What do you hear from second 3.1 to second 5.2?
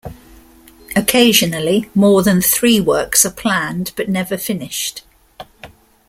are planned but never finished.